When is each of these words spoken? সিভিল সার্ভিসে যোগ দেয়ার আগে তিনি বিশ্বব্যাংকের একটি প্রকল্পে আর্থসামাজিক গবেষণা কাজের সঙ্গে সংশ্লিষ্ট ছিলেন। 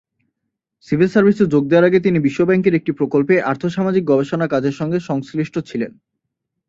সিভিল 0.87 1.09
সার্ভিসে 1.11 1.45
যোগ 1.45 1.63
দেয়ার 1.67 1.87
আগে 1.89 1.99
তিনি 2.01 2.17
বিশ্বব্যাংকের 2.19 2.77
একটি 2.79 2.91
প্রকল্পে 2.91 3.35
আর্থসামাজিক 3.51 4.03
গবেষণা 4.05 4.47
কাজের 4.47 4.75
সঙ্গে 4.79 4.99
সংশ্লিষ্ট 5.09 5.55
ছিলেন। 5.69 5.91